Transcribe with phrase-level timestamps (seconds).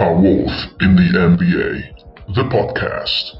[0.00, 3.34] A Wolf in the NBA, the podcast.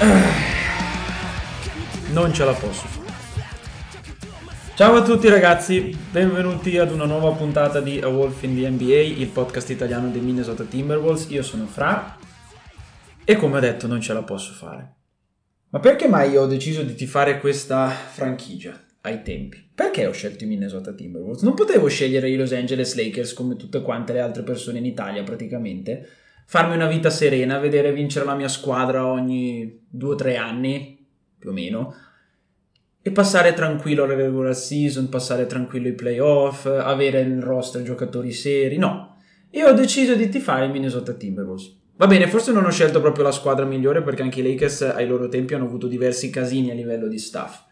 [2.12, 2.95] Non ce la posso.
[4.76, 9.20] Ciao a tutti ragazzi, benvenuti ad una nuova puntata di A Wolf in the NBA,
[9.20, 11.30] il podcast italiano dei Minnesota Timberwolves.
[11.30, 12.18] Io sono Fra
[13.24, 14.96] e come ho detto non ce la posso fare.
[15.70, 19.66] Ma perché mai ho deciso di tifare questa franchigia ai tempi?
[19.74, 21.40] Perché ho scelto i Minnesota Timberwolves?
[21.40, 25.22] Non potevo scegliere i Los Angeles Lakers come tutte quante le altre persone in Italia
[25.22, 26.06] praticamente,
[26.44, 31.02] farmi una vita serena, vedere vincere la mia squadra ogni due o tre anni,
[31.38, 31.94] più o meno,
[33.06, 38.78] e passare tranquillo la regular season, passare tranquillo i playoff, avere nel roster giocatori seri.
[38.78, 39.18] No,
[39.50, 41.72] io ho deciso di tifare i Minnesota Timberwolves.
[41.94, 45.06] Va bene, forse non ho scelto proprio la squadra migliore perché anche i Lakers ai
[45.06, 47.62] loro tempi hanno avuto diversi casini a livello di staff.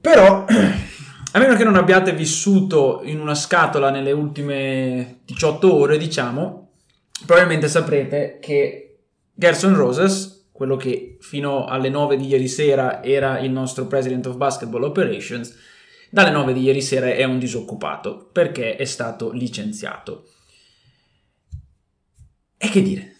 [0.00, 6.70] Però, a meno che non abbiate vissuto in una scatola nelle ultime 18 ore, diciamo,
[7.26, 9.00] probabilmente saprete che
[9.34, 14.36] Gerson Roses, quello che fino alle 9 di ieri sera era il nostro President of
[14.36, 15.56] Basketball Operations,
[16.10, 20.28] dalle 9 di ieri sera è un disoccupato perché è stato licenziato.
[22.58, 23.16] E che dire?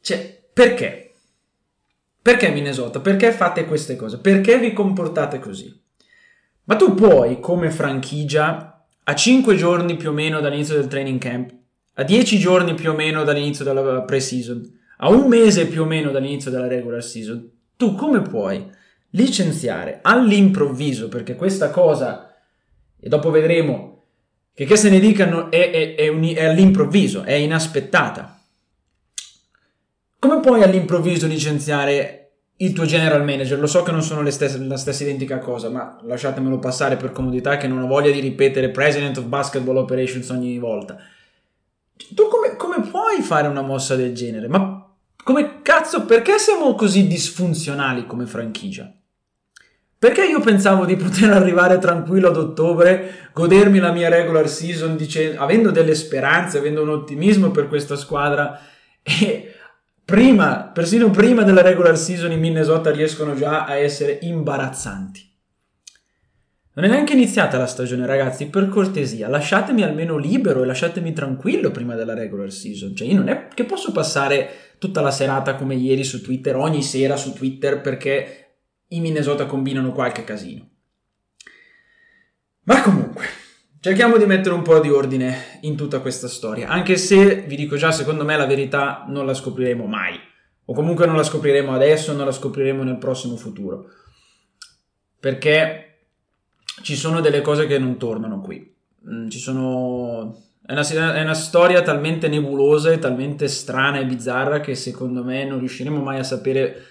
[0.00, 1.12] Cioè, perché?
[2.20, 2.98] Perché Minnesota?
[2.98, 4.18] Perché fate queste cose?
[4.18, 5.72] Perché vi comportate così?
[6.64, 11.54] Ma tu puoi, come franchigia, a 5 giorni più o meno dall'inizio del training camp,
[11.94, 16.10] a 10 giorni più o meno dall'inizio della pre-season, a un mese più o meno
[16.10, 18.64] dall'inizio della regular season, tu come puoi
[19.10, 22.34] licenziare all'improvviso, perché questa cosa,
[22.98, 23.94] e dopo vedremo
[24.56, 28.40] che che se ne dicano, è, è, è, un, è all'improvviso, è inaspettata.
[30.18, 33.58] Come puoi all'improvviso licenziare il tuo general manager?
[33.58, 37.58] Lo so che non sono stesse, la stessa identica cosa, ma lasciatemelo passare per comodità
[37.58, 40.96] che non ho voglia di ripetere President of Basketball Operations ogni volta.
[42.14, 44.48] Tu come, come puoi fare una mossa del genere?
[44.48, 44.85] Ma
[45.26, 48.94] come cazzo, perché siamo così disfunzionali come franchigia?
[49.98, 55.40] Perché io pensavo di poter arrivare tranquillo ad ottobre, godermi la mia regular season, dicendo,
[55.40, 58.56] avendo delle speranze, avendo un ottimismo per questa squadra
[59.02, 59.52] e
[60.04, 65.28] prima, persino prima della regular season i Minnesota riescono già a essere imbarazzanti.
[66.74, 71.72] Non è neanche iniziata la stagione, ragazzi, per cortesia, lasciatemi almeno libero e lasciatemi tranquillo
[71.72, 72.94] prima della regular season.
[72.94, 76.82] Cioè, io non è che posso passare tutta la serata come ieri su Twitter, ogni
[76.82, 80.68] sera su Twitter, perché i Minnesota combinano qualche casino.
[82.64, 83.24] Ma comunque,
[83.80, 87.76] cerchiamo di mettere un po' di ordine in tutta questa storia, anche se, vi dico
[87.76, 90.18] già, secondo me la verità non la scopriremo mai,
[90.64, 93.86] o comunque non la scopriremo adesso, non la scopriremo nel prossimo futuro,
[95.18, 95.82] perché
[96.82, 98.74] ci sono delle cose che non tornano qui.
[99.28, 100.42] Ci sono...
[100.66, 105.44] È una, è una, storia talmente nebulosa e talmente strana e bizzarra che secondo me
[105.44, 106.82] non riusciremo mai a sapere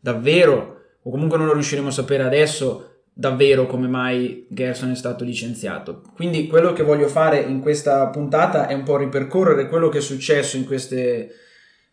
[0.00, 5.24] davvero, o comunque non lo riusciremo a sapere adesso davvero come mai Gerson è stato
[5.24, 6.02] licenziato.
[6.14, 10.00] Quindi quello che voglio fare in questa puntata è un po' ripercorrere quello che è
[10.00, 11.30] successo in queste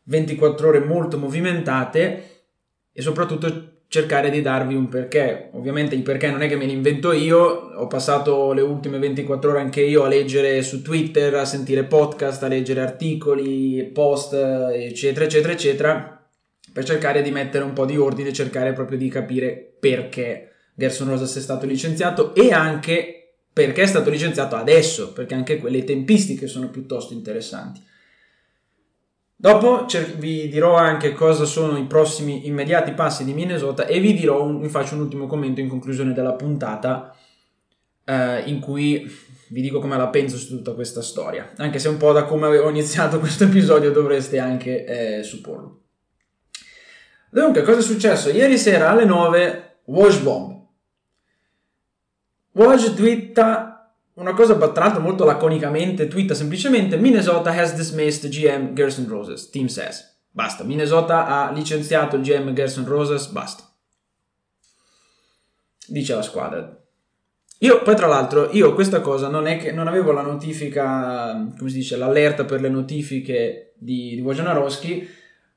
[0.04, 2.44] 24 ore molto movimentate
[2.94, 5.50] e soprattutto cercare di darvi un perché.
[5.54, 9.52] Ovviamente il perché non è che me li invento io, ho passato le ultime 24
[9.52, 15.26] ore anche io a leggere su Twitter, a sentire podcast, a leggere articoli, post, eccetera,
[15.26, 16.28] eccetera, eccetera,
[16.74, 21.38] per cercare di mettere un po' di ordine, cercare proprio di capire perché Gerson Rosas
[21.38, 23.16] è stato licenziato e anche
[23.54, 27.82] perché è stato licenziato adesso, perché anche quelle tempistiche sono piuttosto interessanti.
[29.46, 29.86] Dopo
[30.18, 34.70] vi dirò anche cosa sono i prossimi immediati passi di Minnesota e vi dirò, vi
[34.70, 37.16] faccio un ultimo commento in conclusione della puntata
[38.06, 39.08] eh, in cui
[39.50, 42.48] vi dico come la penso su tutta questa storia, anche se un po' da come
[42.48, 45.82] avevo iniziato questo episodio dovreste anche eh, supporlo.
[47.30, 48.32] Dunque, cosa è successo?
[48.32, 50.66] Ieri sera alle 9, Wash Bomb.
[52.54, 53.75] Wash twitta
[54.16, 60.14] una cosa tra molto laconicamente twitta semplicemente Minnesota has dismissed GM Gerson Roses, team says.
[60.30, 63.64] Basta, Minnesota ha licenziato il GM Gerson Roses, basta.
[65.88, 66.78] Dice la squadra.
[67.60, 71.70] Io poi tra l'altro, io questa cosa non è che non avevo la notifica, come
[71.70, 75.08] si dice, l'allerta per le notifiche di, di Wojnarowski,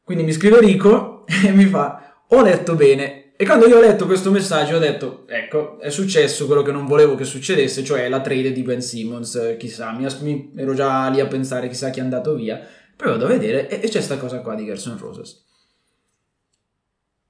[0.05, 4.06] quindi mi scrive Rico e mi fa ho letto bene E quando io ho letto
[4.06, 8.20] questo messaggio ho detto, ecco, è successo quello che non volevo che succedesse, cioè la
[8.20, 12.02] trade di Ben Simmons, chissà, mi, mi ero già lì a pensare chissà chi è
[12.02, 12.61] andato via,
[12.96, 15.44] poi vado a vedere e, e c'è questa cosa qua di Gerson Roses.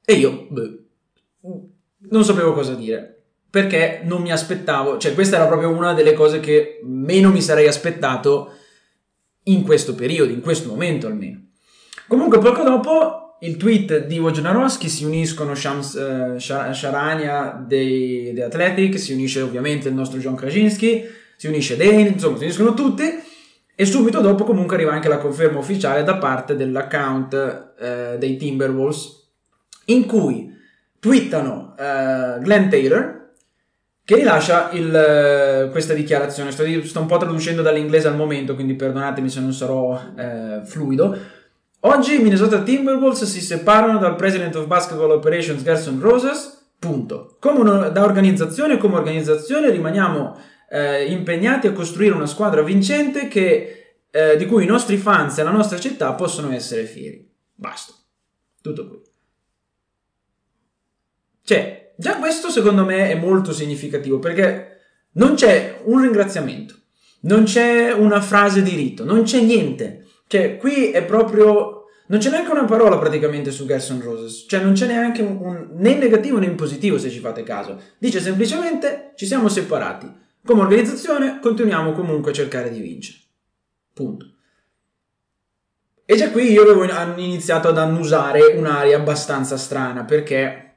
[0.02, 0.84] E io, beh,
[2.08, 6.40] non sapevo cosa dire, perché non mi aspettavo, cioè questa era proprio una delle cose
[6.40, 8.54] che meno mi sarei aspettato
[9.42, 11.48] in questo periodo, in questo momento almeno.
[12.06, 18.98] Comunque poco dopo il tweet di Wojnarowski si uniscono Shams uh, Sharania dei, dei Athletic,
[18.98, 21.04] si unisce ovviamente il nostro John Krasinski,
[21.36, 23.04] si unisce Dane, insomma si uniscono tutti
[23.74, 29.28] e subito dopo comunque arriva anche la conferma ufficiale da parte dell'account uh, dei Timberwolves
[29.86, 30.52] in cui
[30.98, 33.18] twittano uh, Glenn Taylor
[34.08, 36.50] che rilascia il, questa dichiarazione.
[36.50, 41.14] Sto, sto, un po' traducendo dall'inglese al momento, quindi perdonatemi se non sarò eh, fluido.
[41.80, 47.36] Oggi i Minnesota Timberwolves si separano dal President of Basketball Operations Gerson Roses, punto.
[47.38, 50.36] Come una, da organizzazione, come organizzazione rimaniamo
[50.70, 55.42] eh, impegnati a costruire una squadra vincente che, eh, di cui i nostri fans e
[55.42, 57.30] la nostra città possono essere fieri.
[57.54, 57.92] Basta.
[58.60, 59.02] Tutto qui.
[61.44, 64.82] Cioè, Già questo secondo me è molto significativo perché
[65.14, 66.76] non c'è un ringraziamento,
[67.22, 70.06] non c'è una frase di rito, non c'è niente.
[70.28, 71.78] Cioè, qui è proprio
[72.08, 75.68] non c'è neanche una parola praticamente su Gerson Roses, cioè non c'è neanche un, un,
[75.74, 77.78] né negativo né in positivo se ci fate caso.
[77.98, 80.10] Dice semplicemente ci siamo separati.
[80.44, 83.18] Come organizzazione continuiamo comunque a cercare di vincere.
[83.92, 84.32] Punto.
[86.06, 86.84] E già qui io avevo
[87.20, 90.76] iniziato ad annusare un'aria abbastanza strana perché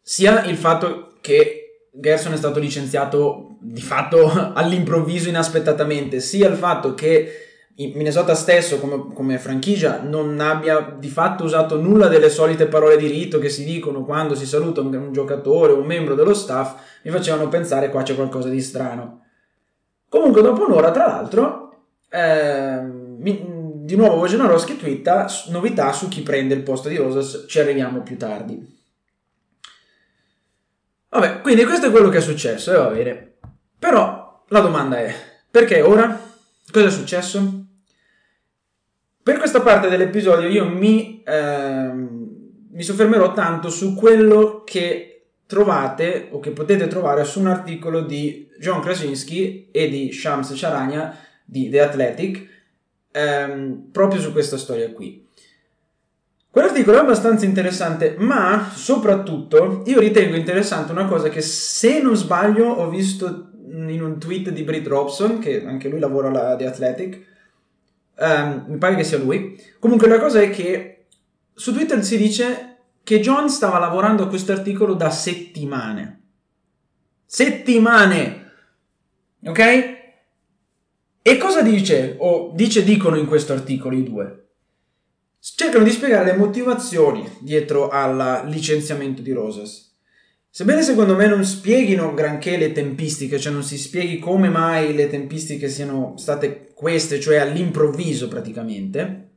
[0.00, 6.94] sia il fatto che Gerson è stato licenziato di fatto all'improvviso inaspettatamente, sia il fatto
[6.94, 12.96] che Minnesota stesso come, come, franchigia non abbia di fatto usato nulla delle solite parole
[12.96, 16.34] di rito che si dicono quando si saluta un, un giocatore o un membro dello
[16.34, 19.22] staff, mi facevano pensare qua c'è qualcosa di strano.
[20.08, 23.44] Comunque dopo un'ora, tra l'altro, eh, mi,
[23.82, 28.16] di nuovo Wojnarowski twitta novità su chi prende il posto di Rosas, ci arriviamo più
[28.16, 28.72] tardi.
[31.08, 33.34] Vabbè, quindi questo è quello che è successo, e va bene.
[33.76, 35.12] Però la domanda è,
[35.50, 36.20] perché ora?
[36.70, 37.63] Cosa è successo?
[39.24, 46.40] Per questa parte dell'episodio io mi, ehm, mi soffermerò tanto su quello che trovate o
[46.40, 51.80] che potete trovare su un articolo di John Krasinski e di Shams Charania di The
[51.80, 52.46] Athletic
[53.12, 55.26] ehm, proprio su questa storia qui.
[56.50, 62.66] Quell'articolo è abbastanza interessante, ma soprattutto io ritengo interessante una cosa che se non sbaglio
[62.66, 67.32] ho visto in un tweet di Britt Robson, che anche lui lavora alla The Athletic,
[68.16, 69.60] um, mi pare che sia lui.
[69.78, 71.06] Comunque la cosa è che
[71.52, 76.22] su Twitter si dice che John stava lavorando a questo articolo da settimane.
[77.24, 78.52] Settimane!
[79.44, 79.92] Ok?
[81.22, 82.16] E cosa dice?
[82.18, 84.44] O dice dicono in questo articolo i due?
[85.56, 89.93] cercano di spiegare le motivazioni dietro al licenziamento di Rosas.
[90.56, 95.08] Sebbene secondo me non spieghino granché le tempistiche, cioè non si spieghi come mai le
[95.08, 99.30] tempistiche siano state queste, cioè all'improvviso praticamente,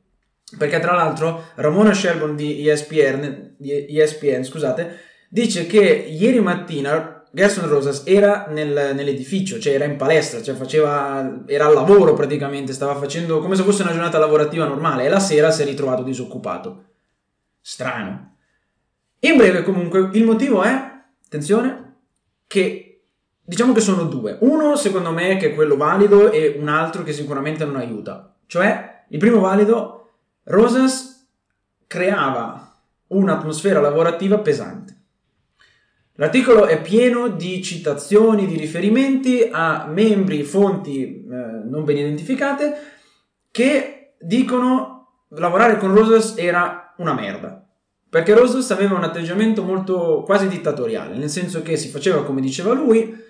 [0.60, 7.68] perché tra l'altro Ramona Shelburne di ESPN, di ESPN scusate, dice che ieri mattina Gerson
[7.68, 12.96] Rosas era nel, nell'edificio, cioè era in palestra, cioè faceva, era al lavoro praticamente, stava
[12.96, 16.83] facendo come se fosse una giornata lavorativa normale e la sera si è ritrovato disoccupato.
[17.59, 18.36] Strano.
[19.21, 20.95] In breve comunque il motivo è,
[21.28, 21.96] attenzione,
[22.48, 23.04] che
[23.44, 24.38] diciamo che sono due.
[24.42, 28.36] Uno secondo me che è quello valido e un altro che sicuramente non aiuta.
[28.46, 30.10] Cioè, il primo valido,
[30.44, 31.28] Rosas
[31.86, 32.76] creava
[33.07, 34.96] un'atmosfera lavorativa pesante.
[36.14, 42.76] L'articolo è pieno di citazioni, di riferimenti a membri, fonti eh, non ben identificate
[43.52, 47.67] che dicono lavorare con Rosas era una merda.
[48.09, 52.73] Perché Rosas aveva un atteggiamento molto quasi dittatoriale, nel senso che si faceva come diceva
[52.73, 53.26] lui,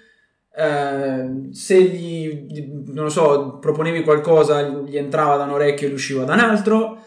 [0.56, 6.24] eh, se gli, non so, proponevi qualcosa, gli entrava da un orecchio e gli usciva
[6.24, 7.06] da un altro,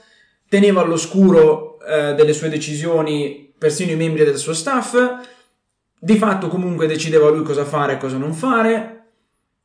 [0.49, 4.97] teneva all'oscuro eh, delle sue decisioni persino i membri del suo staff,
[5.99, 8.97] di fatto comunque decideva lui cosa fare e cosa non fare.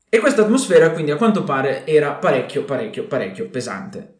[0.10, 4.15] E questa atmosfera quindi a quanto pare era parecchio, parecchio, parecchio pesante.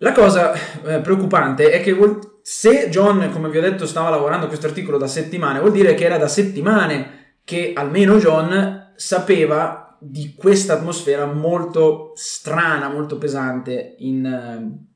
[0.00, 1.96] La cosa eh, preoccupante è che
[2.42, 5.94] se John, come vi ho detto, stava lavorando a questo articolo da settimane, vuol dire
[5.94, 13.94] che era da settimane che almeno John sapeva di questa atmosfera molto strana, molto pesante
[14.00, 14.86] in, eh,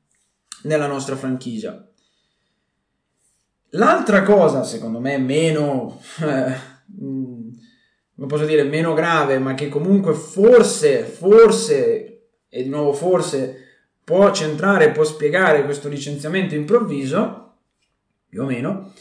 [0.63, 1.83] nella nostra franchigia.
[3.71, 6.55] L'altra cosa, secondo me, meno, eh,
[6.95, 13.60] come posso dire, meno grave, ma che comunque forse, forse, e di nuovo forse,
[14.11, 17.53] può centrare, può spiegare questo licenziamento improvviso,
[18.27, 18.91] più o meno,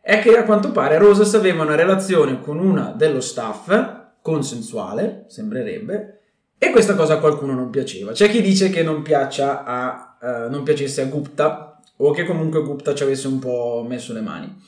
[0.00, 6.20] è che a quanto pare Rosas aveva una relazione con una dello staff consensuale, sembrerebbe,
[6.58, 8.12] e questa cosa a qualcuno non piaceva.
[8.12, 12.94] C'è chi dice che non, a, uh, non piacesse a Gupta o che comunque Gupta
[12.94, 14.62] ci avesse un po' messo le mani.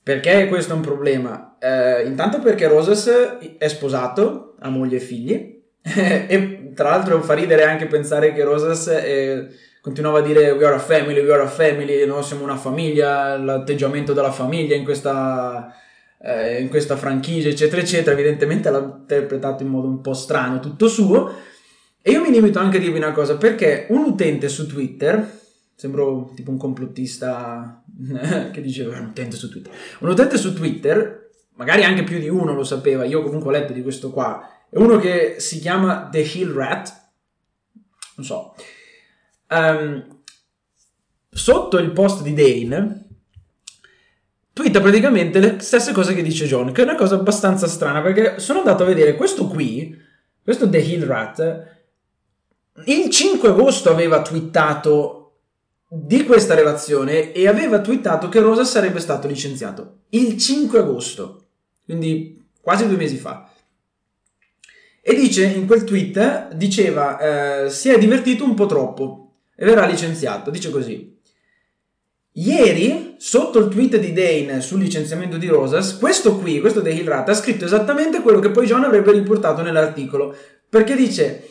[0.00, 1.56] Perché questo è un problema?
[1.60, 3.08] Uh, intanto perché Rosas
[3.58, 5.55] è sposato, ha moglie e figli,
[6.28, 9.46] e tra l'altro fa ridere anche pensare che Rosas è,
[9.80, 13.36] continuava a dire we are a family, we are a family, noi siamo una famiglia,
[13.36, 15.72] l'atteggiamento della famiglia in questa
[16.26, 18.12] eh, in questa franchigia, eccetera, eccetera.
[18.12, 21.32] Evidentemente l'ha interpretato in modo un po' strano, tutto suo.
[22.02, 25.28] E io mi limito anche a dirvi una cosa, perché un utente su Twitter,
[25.74, 27.82] sembro tipo un complottista
[28.52, 32.54] che diceva un utente su Twitter, un utente su Twitter, magari anche più di uno
[32.54, 36.20] lo sapeva, io comunque ho letto di questo qua, è uno che si chiama The
[36.20, 37.08] Hill Rat,
[38.16, 38.54] non so,
[39.50, 40.20] um,
[41.30, 43.06] sotto il post di Dane
[44.56, 48.38] twitta praticamente le stesse cose che dice John, che è una cosa abbastanza strana perché
[48.38, 49.94] sono andato a vedere questo qui,
[50.42, 51.74] questo The Hill Rat,
[52.86, 55.40] il 5 agosto aveva twittato
[55.88, 61.44] di questa relazione e aveva twittato che Rosa sarebbe stato licenziato il 5 agosto,
[61.84, 63.50] quindi quasi due mesi fa.
[65.08, 69.86] E dice in quel tweet, diceva, eh, si è divertito un po' troppo e verrà
[69.86, 71.16] licenziato, dice così.
[72.32, 77.06] Ieri, sotto il tweet di Dane sul licenziamento di Rosas, questo qui, questo The Hill
[77.06, 80.34] Rat, ha scritto esattamente quello che poi John avrebbe riportato nell'articolo,
[80.68, 81.50] perché dice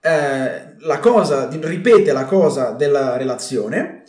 [0.00, 4.02] eh, la cosa, ripete la cosa della relazione,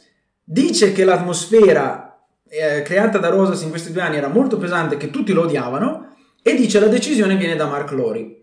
[0.44, 5.12] dice che l'atmosfera eh, creata da Rosas in questi due anni era molto pesante, che
[5.12, 8.39] tutti lo odiavano, e dice la decisione viene da Mark Lori.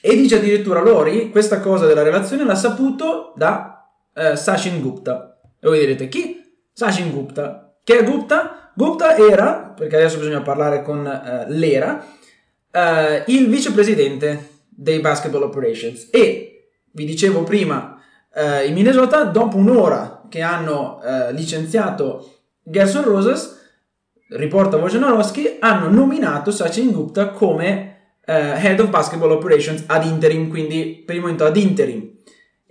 [0.00, 5.40] E dice addirittura Lori, questa cosa della relazione l'ha saputo da eh, Sachin Gupta.
[5.60, 6.40] E voi direte chi?
[6.72, 7.76] Sachin Gupta.
[7.82, 8.70] Che è Gupta?
[8.74, 12.04] Gupta era, perché adesso bisogna parlare con uh, l'era,
[12.70, 16.08] uh, il vicepresidente dei Basketball Operations.
[16.12, 18.00] E vi dicevo prima,
[18.32, 21.00] uh, in Minnesota, dopo un'ora che hanno
[21.30, 23.58] licenziato Gerson Roses,
[24.28, 27.97] riporta Wojnarowski, hanno nominato Sachin Gupta come
[28.32, 32.16] Head of Basketball Operations ad interim, quindi per il momento ad interim.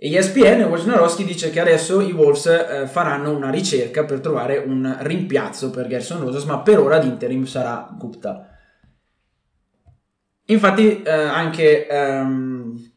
[0.00, 4.96] E ESPN, Wojnarowski dice che adesso i Wolves eh, faranno una ricerca per trovare un
[5.00, 8.48] rimpiazzo per Gerson Rosas, ma per ora l'interim sarà Gupta.
[10.44, 12.90] Infatti eh, anche ehm,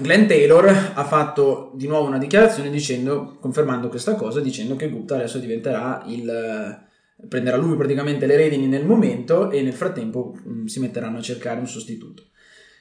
[0.00, 5.14] Glenn Taylor ha fatto di nuovo una dichiarazione dicendo, confermando questa cosa, dicendo che Gupta
[5.14, 6.90] adesso diventerà il...
[7.28, 11.22] prenderà lui praticamente le redini nel momento e nel frattempo mh, mm, si metteranno a
[11.22, 12.24] cercare un sostituto.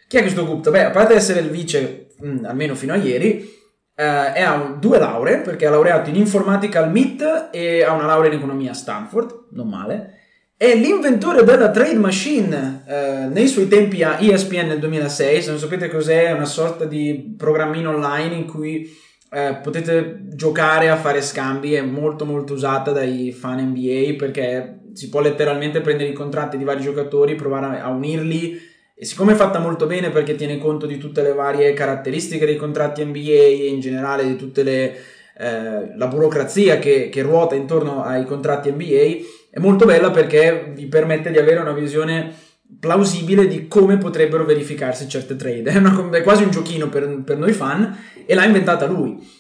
[0.08, 0.72] Chi è questo Gupta?
[0.72, 3.60] Beh, a parte essere il vice, mh, mm, almeno fino a ieri,
[3.94, 8.08] Uh, e ha due lauree, perché ha laureato in informatica al MIT e ha una
[8.08, 10.22] laurea in economia a Stanford, non male.
[10.58, 15.44] È l'inventore della Trade Machine uh, nei suoi tempi a ESPN nel 2006.
[15.44, 18.90] Se non sapete cos'è, è una sorta di programmino online in cui
[19.32, 21.74] uh, potete giocare a fare scambi.
[21.74, 26.64] È molto molto usata dai fan NBA perché si può letteralmente prendere i contratti di
[26.64, 28.70] vari giocatori, provare a unirli
[29.02, 32.56] e siccome è fatta molto bene perché tiene conto di tutte le varie caratteristiche dei
[32.56, 34.94] contratti NBA e in generale di tutta eh,
[35.36, 41.32] la burocrazia che, che, ruota intorno ai contratti NBA, è molto bella perché vi permette
[41.32, 42.32] di avere una visione
[42.80, 45.72] plausibile di come potrebbero verificarsi certe trade.
[45.72, 49.40] È, una, è quasi un giochino per, per, noi fan e l'ha inventata lui.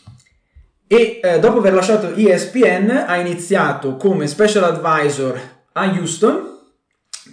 [0.87, 5.39] E eh, dopo aver lasciato ESPN ha iniziato come special advisor
[5.73, 6.49] a Houston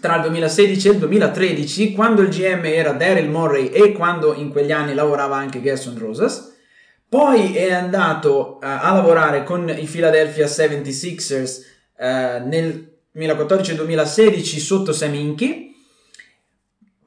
[0.00, 4.50] tra il 2016 e il 2013, quando il GM era Daryl Morey e quando in
[4.50, 6.56] quegli anni lavorava anche Gerson Rosas.
[7.08, 11.62] Poi è andato uh, a lavorare con i Philadelphia 76ers
[11.96, 15.67] uh, nel 2014-2016 sotto Sam Inky.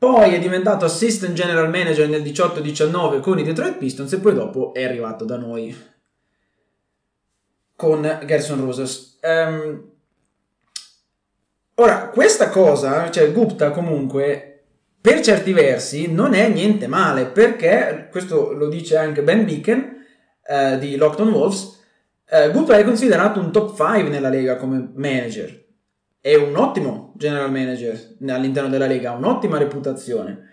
[0.01, 4.73] Poi è diventato assistant general manager nel 18-19 con i Detroit Pistons e poi dopo
[4.73, 5.77] è arrivato da noi
[7.75, 9.19] con Gerson Rosas.
[9.21, 9.89] Um,
[11.75, 14.63] Ora, questa cosa, cioè Gupta comunque,
[14.99, 20.03] per certi versi non è niente male, perché, questo lo dice anche Ben Beacon
[20.47, 21.79] eh, di Lockton Wolves,
[22.27, 25.60] eh, Gupta è considerato un top 5 nella Lega come manager.
[26.21, 30.49] È un ottimo general manager all'interno della Lega, ha un'ottima reputazione.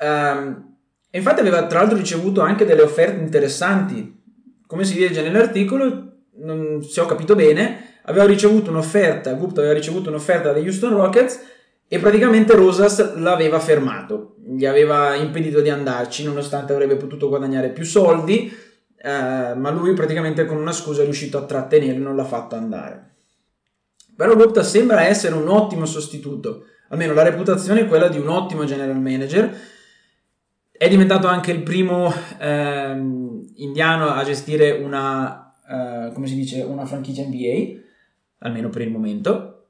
[0.00, 0.76] Um,
[1.12, 4.20] infatti aveva tra l'altro ricevuto anche delle offerte interessanti.
[4.66, 10.08] Come si legge nell'articolo, non, se ho capito bene, aveva ricevuto un'offerta, Gupta aveva ricevuto
[10.08, 11.40] un'offerta dagli Houston Rockets
[11.86, 17.84] e praticamente Rosas l'aveva fermato, gli aveva impedito di andarci nonostante avrebbe potuto guadagnare più
[17.84, 18.52] soldi,
[18.96, 22.56] eh, ma lui praticamente con una scusa è riuscito a trattenere e non l'ha fatto
[22.56, 23.08] andare.
[24.20, 28.66] Però Gupta sembra essere un ottimo sostituto, almeno la reputazione è quella di un ottimo
[28.66, 29.50] general manager.
[30.70, 36.84] È diventato anche il primo ehm, indiano a gestire una, eh, come si dice, una
[36.84, 37.80] franchigia NBA,
[38.40, 39.68] almeno per il momento.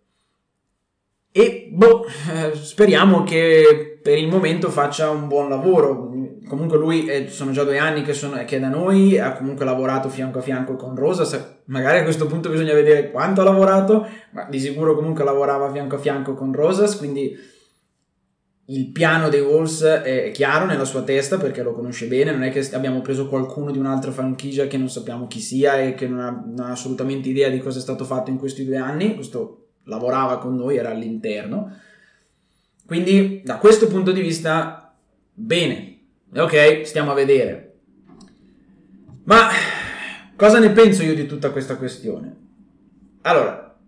[1.31, 6.09] E boh, eh, speriamo che per il momento faccia un buon lavoro.
[6.49, 9.65] Comunque lui è, sono già due anni che, sono, che, è da noi, ha comunque
[9.65, 11.61] lavorato fianco a fianco con Rosa.
[11.67, 15.97] Magari a questo punto bisogna vedere quanto ha lavorato, ma di sicuro comunque lavorava fianco
[15.97, 17.37] a fianco con Rosas, quindi
[18.71, 22.51] il piano dei Wolves è chiaro nella sua testa perché lo conosce bene, non è
[22.51, 26.21] che abbiamo preso qualcuno di un'altra franchigia che non sappiamo chi sia e che non
[26.21, 29.71] ha, non ha assolutamente idea di cosa è stato fatto in questi due anni, questo
[29.85, 31.73] lavorava con noi, era all'interno.
[32.91, 34.93] Quindi da questo punto di vista,
[35.33, 36.01] bene,
[36.35, 37.75] ok, stiamo a vedere.
[39.27, 39.49] Ma
[40.35, 42.37] cosa ne penso io di tutta questa questione?
[43.21, 43.79] Allora,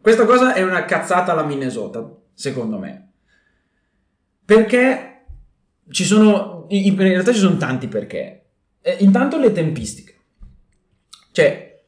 [0.00, 3.14] questa cosa è una cazzata alla Minnesota, secondo me.
[4.44, 5.24] Perché
[5.90, 8.44] ci sono, in realtà ci sono tanti perché.
[8.80, 10.20] Eh, intanto le tempistiche.
[11.32, 11.82] Cioè,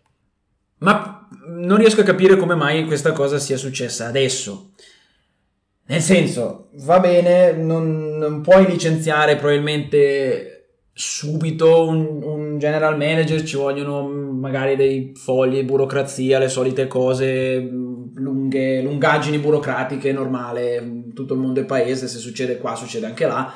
[0.79, 4.73] ma non riesco a capire come mai questa cosa sia successa adesso.
[5.91, 13.57] Nel senso, va bene, non, non puoi licenziare probabilmente subito un, un, general manager, ci
[13.57, 21.59] vogliono magari dei fogli, burocrazia, le solite cose lunghe, lungaggini burocratiche, normale, tutto il mondo
[21.59, 23.53] è paese, se succede qua succede anche là,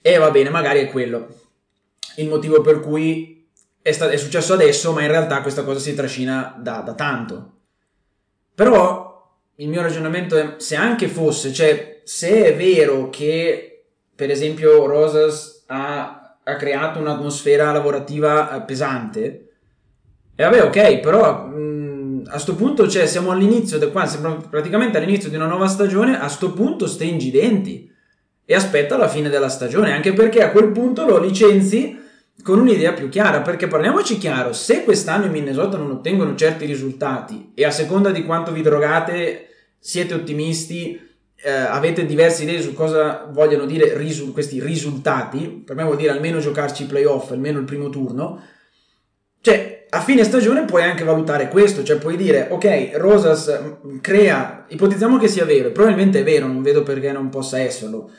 [0.00, 1.28] e va bene, magari è quello.
[2.16, 3.46] Il motivo per cui
[3.82, 7.52] è, sta- è, successo adesso, ma in realtà questa cosa si trascina da, da tanto.
[8.54, 9.07] Però
[9.60, 13.84] il mio ragionamento è se anche fosse, cioè se è vero che
[14.14, 19.48] per esempio Rosas ha, ha creato un'atmosfera lavorativa eh, pesante,
[20.34, 25.28] e vabbè ok, però mh, a sto punto cioè, siamo all'inizio, qua, siamo praticamente all'inizio
[25.28, 27.92] di una nuova stagione, a sto punto stringi i denti
[28.44, 31.98] e aspetta la fine della stagione, anche perché a quel punto lo licenzi
[32.48, 37.52] con un'idea più chiara, perché parliamoci chiaro, se quest'anno i Minnesota non ottengono certi risultati
[37.54, 40.98] e a seconda di quanto vi drogate siete ottimisti,
[41.36, 46.10] eh, avete diverse idee su cosa vogliono dire risu- questi risultati, per me vuol dire
[46.10, 48.42] almeno giocarci i playoff, almeno il primo turno,
[49.42, 54.64] cioè a fine stagione puoi anche valutare questo, cioè puoi dire ok, Rosas mm, crea,
[54.68, 58.10] ipotizziamo che sia vero, probabilmente è vero, non vedo perché non possa esserlo,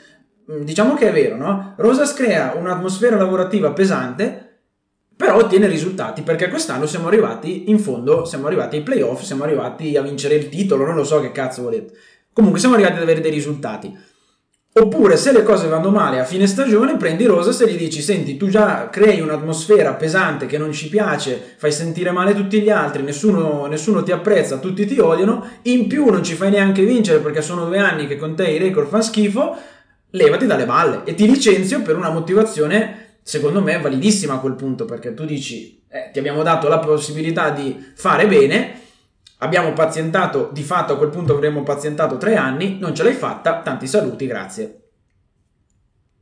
[0.58, 1.74] diciamo che è vero, no?
[1.76, 4.48] Rosas crea un'atmosfera lavorativa pesante,
[5.16, 9.96] però ottiene risultati perché quest'anno siamo arrivati in fondo, siamo arrivati ai playoff, siamo arrivati
[9.96, 11.92] a vincere il titolo, non lo so che cazzo volete.
[12.32, 14.08] Comunque siamo arrivati ad avere dei risultati.
[14.72, 18.36] Oppure se le cose vanno male a fine stagione, prendi Rosas e gli dici: Senti,
[18.36, 23.02] tu già crei un'atmosfera pesante che non ci piace, fai sentire male tutti gli altri,
[23.02, 25.44] nessuno, nessuno, ti apprezza, tutti ti odiano.
[25.62, 28.58] In più non ci fai neanche vincere perché sono due anni che con te i
[28.58, 29.56] record fanno schifo
[30.10, 31.02] levati dalle balle.
[31.04, 35.84] E ti licenzio per una motivazione secondo me validissima a quel punto perché tu dici
[35.88, 38.80] eh, ti abbiamo dato la possibilità di fare bene
[39.38, 43.60] abbiamo pazientato di fatto a quel punto avremmo pazientato tre anni non ce l'hai fatta
[43.62, 44.76] tanti saluti grazie.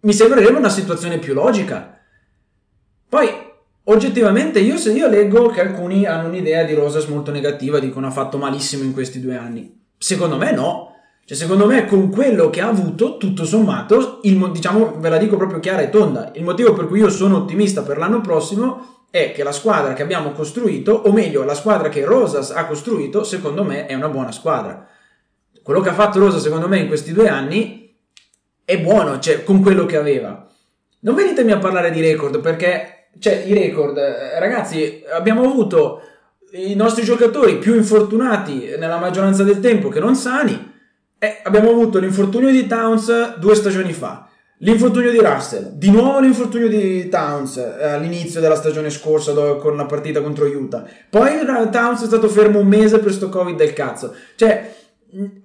[0.00, 1.98] Mi sembrerebbe una situazione più logica.
[3.08, 3.28] Poi
[3.84, 8.10] oggettivamente io se io leggo che alcuni hanno un'idea di Rosas molto negativa dicono ha
[8.10, 9.86] fatto malissimo in questi due anni.
[9.96, 10.87] Secondo me no
[11.28, 15.36] cioè, secondo me, con quello che ha avuto, tutto sommato, il, diciamo, ve la dico
[15.36, 19.32] proprio chiara e tonda, il motivo per cui io sono ottimista per l'anno prossimo è
[19.32, 23.62] che la squadra che abbiamo costruito, o meglio, la squadra che Rosas ha costruito, secondo
[23.62, 24.88] me è una buona squadra.
[25.62, 27.94] Quello che ha fatto Rosas, secondo me, in questi due anni
[28.64, 30.46] è buono, cioè, con quello che aveva.
[31.00, 36.00] Non venitemi a parlare di record, perché, cioè, i record, eh, ragazzi, abbiamo avuto
[36.52, 40.76] i nostri giocatori più infortunati nella maggioranza del tempo che non sani,
[41.18, 44.28] eh, abbiamo avuto l'infortunio di Towns due stagioni fa,
[44.58, 49.72] l'infortunio di Russell, di nuovo l'infortunio di Towns eh, all'inizio della stagione scorsa dove, con
[49.72, 50.84] una partita contro Utah.
[51.10, 54.14] Poi Towns è stato fermo un mese per sto Covid del cazzo.
[54.36, 54.76] Cioè,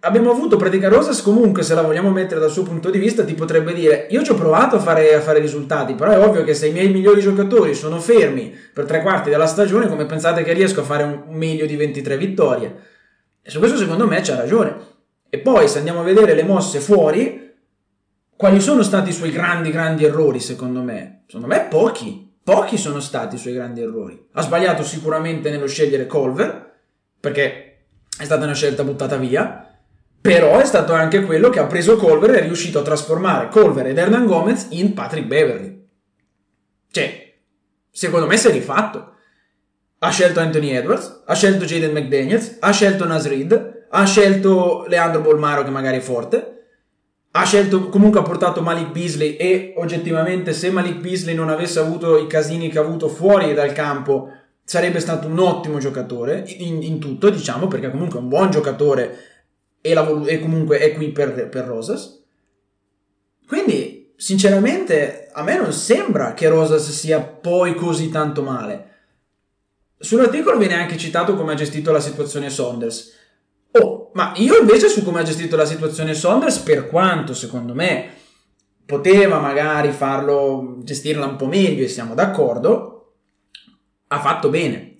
[0.01, 3.33] abbiamo avuto pratica Rosas comunque se la vogliamo mettere dal suo punto di vista ti
[3.33, 6.53] potrebbe dire io ci ho provato a fare, a fare risultati però è ovvio che
[6.53, 10.51] se i miei migliori giocatori sono fermi per tre quarti della stagione come pensate che
[10.51, 12.75] riesco a fare un meglio di 23 vittorie
[13.41, 14.92] e su questo secondo me c'ha ragione
[15.34, 17.56] e poi se andiamo a vedere le mosse fuori,
[18.36, 21.24] quali sono stati i suoi grandi, grandi errori secondo me?
[21.26, 22.38] Secondo me pochi.
[22.43, 24.28] Pochi sono stati i suoi grandi errori.
[24.34, 26.76] Ha sbagliato sicuramente nello scegliere Colver,
[27.19, 29.76] perché è stata una scelta buttata via,
[30.22, 33.88] però è stato anche quello che ha preso Colver e è riuscito a trasformare Colver
[33.88, 35.88] ed Hernan Gomez in Patrick Beverly.
[36.91, 37.39] Cioè,
[37.89, 39.15] secondo me si è rifatto.
[39.98, 45.63] Ha scelto Anthony Edwards, ha scelto Jaden McDaniels, ha scelto Nasrid, ha scelto Leandro Bolmaro
[45.63, 46.49] che magari è forte,
[47.32, 52.17] ha scelto, comunque ha portato Malik Beasley e oggettivamente se Malik Beasley non avesse avuto
[52.17, 54.32] i casini che ha avuto fuori dal campo
[54.63, 59.17] sarebbe stato un ottimo giocatore in, in tutto, diciamo, perché comunque è un buon giocatore
[59.79, 62.23] e, la, e comunque è qui per, per Rosas.
[63.47, 68.91] Quindi, sinceramente, a me non sembra che Rosas sia poi così tanto male.
[69.99, 73.21] Sull'articolo viene anche citato come ha gestito la situazione Saunders.
[73.75, 78.09] Oh, ma io invece su come ha gestito la situazione Saunders, per quanto secondo me
[78.86, 83.13] poteva magari farlo, gestirla un po' meglio e siamo d'accordo,
[84.07, 84.95] ha fatto bene.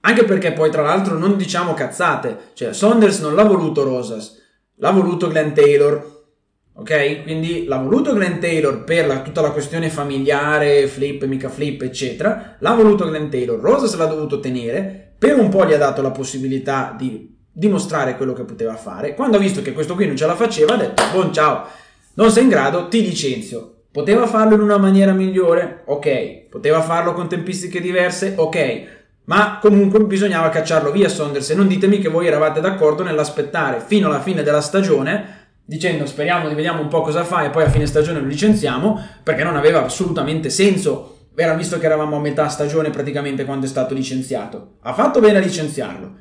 [0.00, 4.42] Anche perché poi tra l'altro non diciamo cazzate, cioè Saunders non l'ha voluto Rosas,
[4.76, 6.24] l'ha voluto Glenn Taylor,
[6.72, 7.22] ok?
[7.22, 12.56] Quindi l'ha voluto Glenn Taylor per la, tutta la questione familiare, flip, mica flip, eccetera,
[12.58, 16.12] l'ha voluto Glenn Taylor, Rosas l'ha dovuto tenere per un po' gli ha dato la
[16.12, 19.14] possibilità di dimostrare quello che poteva fare.
[19.14, 21.66] Quando ha visto che questo qui non ce la faceva, ha detto: Buon ciao,
[22.14, 23.82] non sei in grado, ti licenzio.
[23.92, 25.82] Poteva farlo in una maniera migliore?
[25.86, 26.48] Ok.
[26.48, 28.32] Poteva farlo con tempistiche diverse?
[28.36, 28.98] Ok.
[29.24, 34.06] Ma comunque bisognava cacciarlo via Saunders e non ditemi che voi eravate d'accordo nell'aspettare fino
[34.06, 37.68] alla fine della stagione dicendo speriamo di vediamo un po' cosa fa e poi a
[37.68, 42.48] fine stagione lo licenziamo perché non aveva assolutamente senso era visto che eravamo a metà
[42.48, 44.76] stagione praticamente quando è stato licenziato.
[44.82, 46.16] Ha fatto bene a licenziarlo.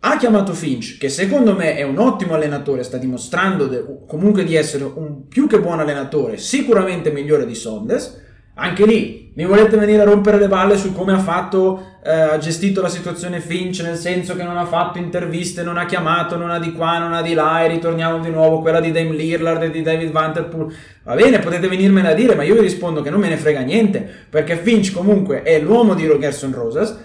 [0.00, 4.56] Ha chiamato Finch, che secondo me è un ottimo allenatore, sta dimostrando de- comunque di
[4.56, 8.20] essere un più che buon allenatore, sicuramente migliore di Sondes.
[8.54, 12.38] Anche lì mi volete venire a rompere le balle su come ha fatto, eh, ha
[12.38, 16.50] gestito la situazione Finch, nel senso che non ha fatto interviste, non ha chiamato, non
[16.50, 19.62] ha di qua, non ha di là, e ritorniamo di nuovo quella di Dame Lillard
[19.64, 20.72] e di David Vanderpool.
[21.02, 23.60] Va bene, potete venirmene a dire, ma io vi rispondo che non me ne frega
[23.60, 26.96] niente, perché Finch comunque è l'uomo di Gerson Rosas.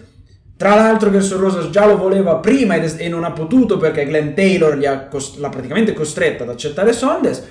[0.55, 5.07] Tra l'altro Gerson Rosas già lo voleva prima e non ha potuto perché Glenn Taylor
[5.09, 7.43] cost- l'ha praticamente costretto ad accettare Saunders.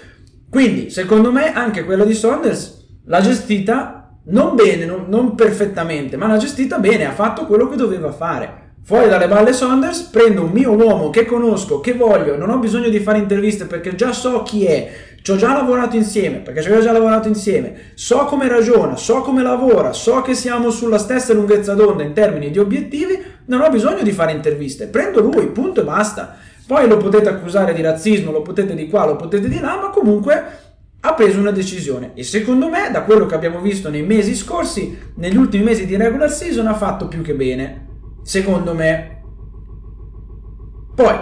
[0.49, 3.98] Quindi, secondo me, anche quella di Saunders l'ha gestita
[4.29, 8.67] non bene, non, non, perfettamente, ma l'ha gestita bene, ha fatto quello che doveva fare.
[8.83, 12.89] Fuori dalle balle Saunders, prendo un mio uomo che conosco, che voglio, non ho bisogno
[12.89, 16.71] di fare interviste perché già so chi è, ci ho già lavorato insieme, perché ci
[16.71, 21.35] ho già lavorato insieme, so come ragiona, so come lavora, so che siamo sulla stessa
[21.35, 25.83] lunghezza d'onda in termini di obiettivi, non ho bisogno di fare interviste, prendo lui, punto
[25.83, 26.37] e basta.
[26.67, 29.89] Poi lo potete accusare di razzismo, lo potete di qua, lo potete di là, ma
[29.89, 30.68] comunque
[31.01, 34.99] ha preso una decisione e secondo me, da quello che abbiamo visto nei mesi scorsi,
[35.15, 37.87] negli ultimi mesi di regular season, ha fatto più che bene.
[38.23, 39.23] Secondo me.
[40.95, 41.17] Poi,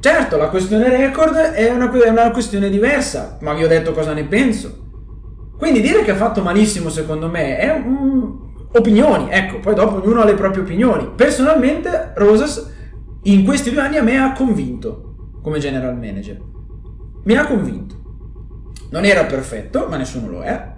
[0.00, 4.12] certo, la questione record è una, è una questione diversa, ma vi ho detto cosa
[4.12, 4.82] ne penso.
[5.56, 9.28] Quindi dire che ha fatto malissimo, secondo me, è um, opinioni.
[9.30, 11.08] Ecco, poi dopo ognuno ha le proprie opinioni.
[11.14, 12.72] Personalmente, Rosas
[13.22, 16.40] in questi due anni a me ha convinto come general manager.
[17.22, 18.02] Mi ha convinto.
[18.94, 20.72] Non era perfetto, ma nessuno lo è.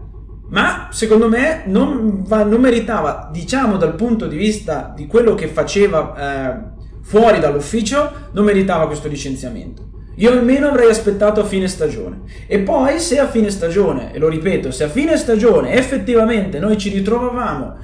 [0.49, 5.49] Ma secondo me non, va, non meritava, diciamo dal punto di vista di quello che
[5.49, 6.57] faceva eh,
[7.03, 9.83] fuori dall'ufficio, non meritava questo licenziamento.
[10.15, 12.23] Io almeno avrei aspettato a fine stagione.
[12.47, 16.79] E poi se a fine stagione, e lo ripeto, se a fine stagione effettivamente noi
[16.79, 17.77] ci ritrovavamo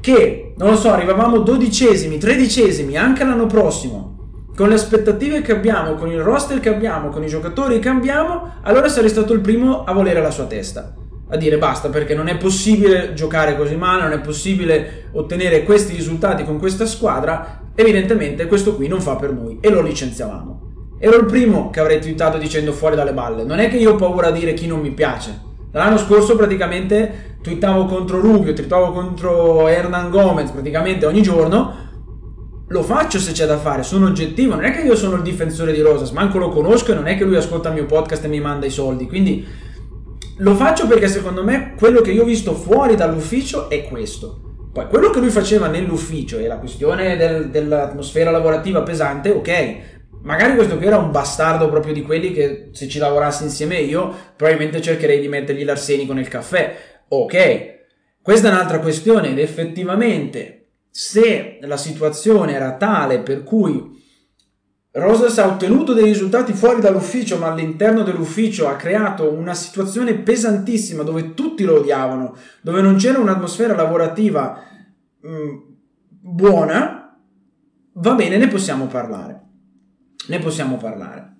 [0.00, 4.13] che, non lo so, arrivavamo dodicesimi, tredicesimi anche l'anno prossimo,
[4.56, 8.52] con le aspettative che abbiamo, con il roster che abbiamo, con i giocatori che abbiamo,
[8.62, 10.94] allora sarei stato il primo a volere la sua testa.
[11.28, 15.94] A dire basta perché non è possibile giocare così male, non è possibile ottenere questi
[15.96, 17.62] risultati con questa squadra.
[17.74, 20.60] Evidentemente questo qui non fa per noi e lo licenziavamo.
[21.00, 23.42] Ero il primo che avrei twittato dicendo fuori dalle balle.
[23.42, 25.52] Non è che io ho paura a dire chi non mi piace.
[25.72, 31.82] L'anno scorso praticamente twittavo contro Rubio, twittavo contro Hernan Gomez praticamente ogni giorno
[32.74, 35.72] lo faccio se c'è da fare, sono oggettivo, non è che io sono il difensore
[35.72, 38.26] di Rosas, manco lo conosco e non è che lui ascolta il mio podcast e
[38.28, 39.46] mi manda i soldi, quindi
[40.38, 44.40] lo faccio perché secondo me quello che io ho visto fuori dall'ufficio è questo.
[44.72, 49.76] Poi quello che lui faceva nell'ufficio e la questione del, dell'atmosfera lavorativa pesante, ok,
[50.22, 54.12] magari questo qui era un bastardo proprio di quelli che se ci lavorassi insieme io
[54.34, 56.74] probabilmente cercherei di mettergli l'arsenico nel caffè,
[57.06, 57.72] ok.
[58.20, 60.63] Questa è un'altra questione ed effettivamente
[60.96, 64.00] se la situazione era tale per cui
[64.92, 71.02] Rosas ha ottenuto dei risultati fuori dall'ufficio, ma all'interno dell'ufficio ha creato una situazione pesantissima
[71.02, 74.62] dove tutti lo odiavano, dove non c'era un'atmosfera lavorativa
[75.20, 75.56] mh, mm,
[76.06, 77.18] buona,
[77.94, 79.42] va bene, ne possiamo parlare.
[80.28, 81.38] Ne possiamo parlare.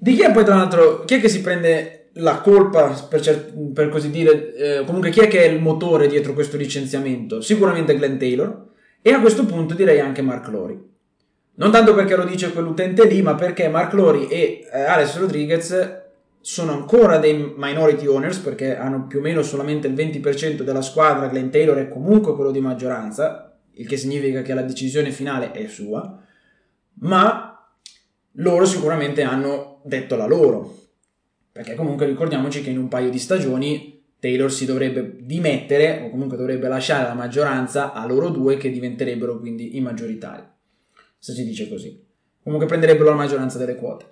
[0.00, 3.52] Di chi è poi tra l'altro, chi è che si prende la colpa, per, cer-
[3.72, 7.40] per così dire, eh, comunque chi è che è il motore dietro questo licenziamento?
[7.40, 8.66] Sicuramente Glenn Taylor
[9.02, 10.86] e a questo punto direi anche Mark Lori.
[11.54, 16.06] Non tanto perché lo dice quell'utente lì, ma perché Mark Lori e eh, Alex Rodriguez
[16.40, 21.26] sono ancora dei minority owners perché hanno più o meno solamente il 20% della squadra,
[21.26, 25.66] Glenn Taylor è comunque quello di maggioranza, il che significa che la decisione finale è
[25.66, 26.20] sua,
[27.00, 27.48] ma
[28.32, 30.76] loro sicuramente hanno detto la loro.
[31.58, 36.36] Perché comunque ricordiamoci che in un paio di stagioni Taylor si dovrebbe dimettere o comunque
[36.36, 40.44] dovrebbe lasciare la maggioranza a loro due che diventerebbero quindi i maggioritari.
[41.18, 42.00] Se si dice così.
[42.44, 44.04] Comunque prenderebbero la maggioranza delle quote.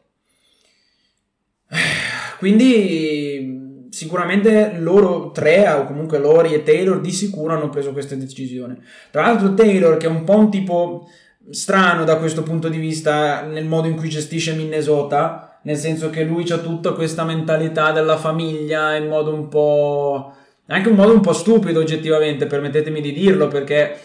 [2.38, 8.82] Quindi sicuramente loro tre, o comunque Lori e Taylor, di sicuro hanno preso questa decisione.
[9.12, 11.09] Tra l'altro Taylor, che è un po' un tipo
[11.50, 16.22] strano da questo punto di vista nel modo in cui gestisce Minnesota, nel senso che
[16.22, 20.33] lui ha tutta questa mentalità della famiglia in modo un po'...
[20.66, 23.98] anche un modo un po' stupido oggettivamente, permettetemi di dirlo, perché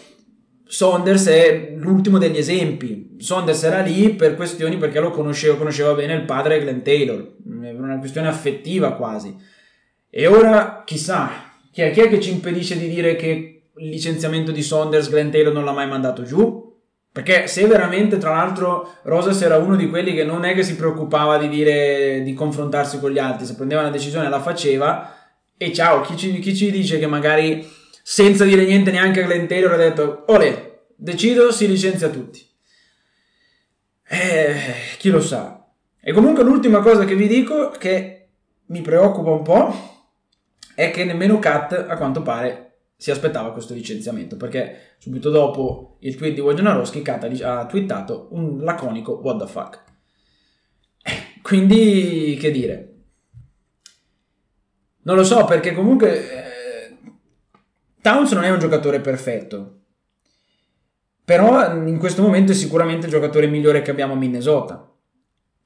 [0.66, 3.14] Saunders è l'ultimo degli esempi.
[3.20, 7.98] Saunders era lì per questioni perché lo conosceva, conosceva bene il padre Glenn Taylor, una
[8.00, 9.32] questione affettiva quasi.
[10.10, 11.30] E ora chissà,
[11.70, 15.30] chi è, chi è che ci impedisce di dire che il licenziamento di Saunders Glenn
[15.30, 16.71] Taylor non l'ha mai mandato giù?
[17.12, 20.76] Perché se veramente, tra l'altro, Rosas era uno di quelli che non è che si
[20.76, 25.14] preoccupava di dire di confrontarsi con gli altri, se prendeva una decisione la faceva.
[25.58, 27.68] E ciao, chi ci, chi ci dice che magari
[28.02, 32.48] senza dire niente neanche a Glenn Taylor ha detto: Ole, decido, si licenzia tutti.
[34.08, 35.66] Eh, chi lo sa.
[36.00, 38.28] E comunque l'ultima cosa che vi dico, che
[38.66, 40.04] mi preoccupa un po',
[40.74, 42.71] è che nemmeno Kat, a quanto pare,
[43.02, 48.60] si aspettava questo licenziamento perché subito dopo il tweet di Wojnarowski Kata ha twittato un
[48.62, 49.82] laconico what the fuck.
[51.42, 52.94] Quindi, che dire?
[55.02, 56.96] Non lo so perché comunque eh,
[58.00, 59.80] Towns non è un giocatore perfetto,
[61.24, 64.88] però in questo momento è sicuramente il giocatore migliore che abbiamo a Minnesota.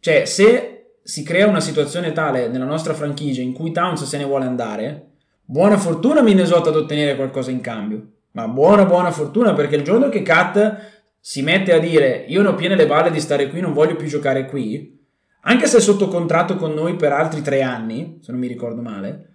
[0.01, 4.25] Cioè, se si crea una situazione tale nella nostra franchigia in cui Towns se ne
[4.25, 5.16] vuole andare,
[5.49, 8.15] Buona fortuna Minnesota ad ottenere qualcosa in cambio.
[8.33, 12.49] Ma buona buona fortuna perché il giorno che Kat si mette a dire io ne
[12.49, 15.01] ho piene le balle di stare qui, non voglio più giocare qui,
[15.43, 18.83] anche se è sotto contratto con noi per altri tre anni, se non mi ricordo
[18.83, 19.35] male,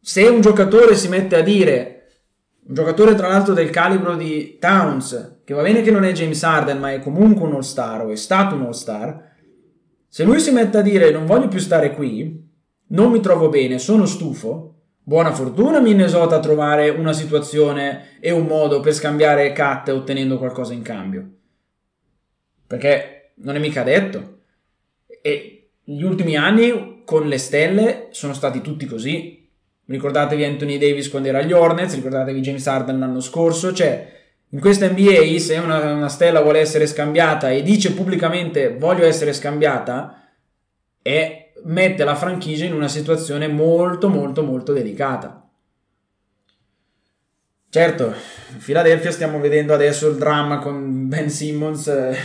[0.00, 2.06] se un giocatore si mette a dire,
[2.68, 6.40] un giocatore tra l'altro del calibro di Towns, che va bene che non è James
[6.40, 9.34] Harden, ma è comunque un all-star o è stato un all-star,
[10.06, 12.46] se lui si mette a dire non voglio più stare qui,
[12.88, 18.46] non mi trovo bene, sono stufo, buona fortuna Minnesota a trovare una situazione e un
[18.46, 21.28] modo per scambiare cat ottenendo qualcosa in cambio.
[22.66, 24.36] Perché non è mica detto.
[25.22, 29.48] E gli ultimi anni con le stelle sono stati tutti così.
[29.86, 34.16] Ricordatevi Anthony Davis quando era agli Hornets, ricordatevi James Harden l'anno scorso, cioè
[34.50, 39.32] in questa NBA se una, una stella vuole essere scambiata e dice pubblicamente voglio essere
[39.32, 40.28] scambiata,
[41.00, 45.42] è mette la franchigia in una situazione molto molto molto delicata.
[47.70, 48.14] Certo,
[48.52, 51.86] in Philadelphia stiamo vedendo adesso il dramma con Ben Simmons.
[51.88, 52.16] Eh,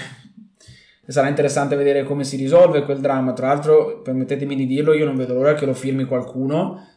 [1.05, 3.33] sarà interessante vedere come si risolve quel dramma.
[3.33, 6.87] Tra l'altro, permettetemi di dirlo, io non vedo l'ora che lo firmi qualcuno.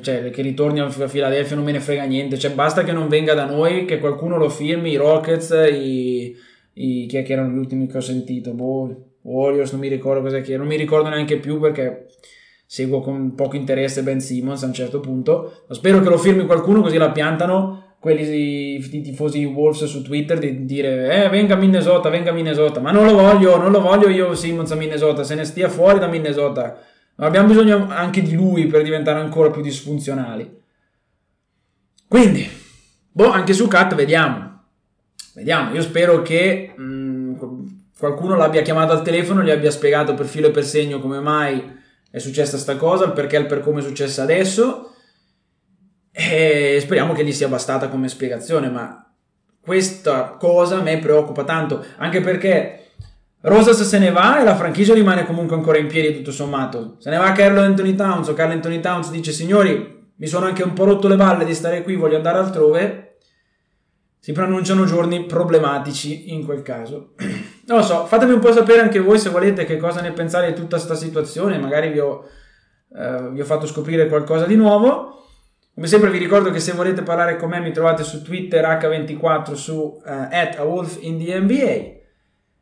[0.00, 2.38] Cioè, che ritorni a Philadelphia non me ne frega niente.
[2.38, 4.90] Cioè, basta che non venga da noi, che qualcuno lo firmi.
[4.90, 6.36] I Rockets, i,
[6.74, 8.52] i chi è che erano gli ultimi che ho sentito?
[8.52, 12.06] Boh, Warriors, non mi ricordo cosa che non mi ricordo neanche più perché
[12.66, 15.64] seguo con poco interesse Ben Simmons a un certo punto.
[15.68, 20.38] Ma spero che lo firmi qualcuno così la piantano quelli i tifosi Wolves su Twitter
[20.38, 24.34] di dire eh venga Minnesota, venga Minnesota, ma non lo voglio, non lo voglio io
[24.34, 26.78] Simmons a Minnesota, se ne stia fuori da Minnesota.
[27.16, 30.62] Ma abbiamo bisogno anche di lui per diventare ancora più disfunzionali.
[32.06, 32.48] Quindi,
[33.10, 34.62] boh, anche su Cat vediamo.
[35.34, 37.34] Vediamo, io spero che mh, mm,
[37.98, 41.74] qualcuno l'abbia chiamato al telefono, gli abbia spiegato per filo e per segno come mai
[42.10, 44.92] è successa questa cosa, il perché e il per come è successa adesso.
[46.12, 49.06] E speriamo che gli sia bastata come spiegazione, ma
[49.60, 52.86] questa cosa a me preoccupa tanto, anche perché
[53.40, 56.96] Rosas se ne va e la franchigia rimane comunque ancora in piedi tutto sommato.
[56.98, 60.62] Se ne va Carlo Anthony Towns o Carlo Anthony Towns dice signori, mi sono anche
[60.62, 63.18] un po' rotto le balle di stare qui, voglio andare altrove,
[64.18, 67.14] si pronunciano giorni problematici in quel caso.
[67.66, 70.46] Non lo so, fatemi un po' sapere anche voi se volete che cosa ne pensate
[70.46, 72.24] di tutta questa situazione, magari vi ho,
[72.96, 75.24] eh, vi ho fatto scoprire qualcosa di nuovo.
[75.74, 79.52] Come sempre vi ricordo che se volete parlare con me mi trovate su Twitter H24
[79.52, 80.58] su uh, at.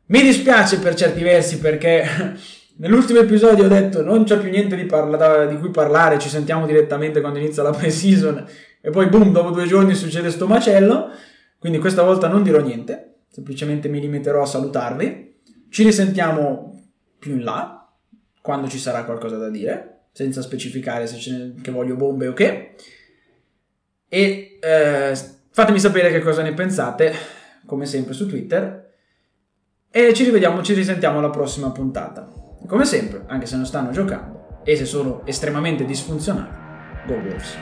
[0.07, 2.03] Mi dispiace per certi versi perché
[2.77, 6.65] nell'ultimo episodio ho detto non c'è più niente di, parla- di cui parlare, ci sentiamo
[6.65, 8.45] direttamente quando inizia la pre-season
[8.81, 11.09] e poi boom, dopo due giorni succede sto macello,
[11.57, 15.41] quindi questa volta non dirò niente, semplicemente mi limiterò a salutarvi.
[15.69, 17.85] Ci risentiamo più in là,
[18.41, 22.33] quando ci sarà qualcosa da dire, senza specificare se ce ne, che voglio bombe o
[22.33, 22.75] che.
[24.07, 25.17] E eh,
[25.49, 27.13] fatemi sapere che cosa ne pensate,
[27.65, 28.93] come sempre su Twitter.
[29.91, 32.29] E ci rivediamo, ci risentiamo alla prossima puntata.
[32.65, 36.55] Come sempre, anche se non stanno giocando e se sono estremamente disfunzionali,
[37.05, 37.57] go Wolves!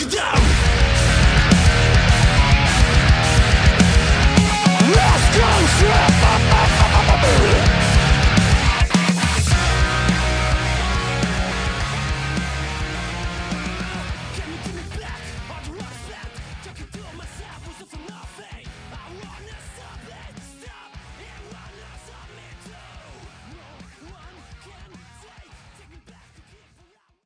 [0.00, 0.67] It down.
[5.80, 7.57] Yeah.